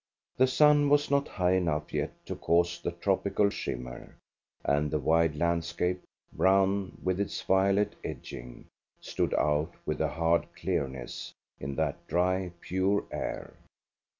[0.37, 4.15] The sun was not high enough yet to cause the tropical shimmer,
[4.65, 6.01] and the wide landscape,
[6.33, 8.65] brown with its violet edging,
[8.99, 13.53] stood out with a hard clearness in that dry, pure air.